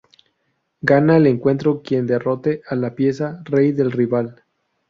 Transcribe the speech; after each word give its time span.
Gana 0.81 1.17
el 1.17 1.27
encuentro 1.27 1.83
quien 1.83 2.07
derrote 2.07 2.63
a 2.67 2.73
la 2.75 2.95
pieza 2.95 3.39
"rey" 3.45 3.71
del 3.71 3.91
rival. 3.91 4.41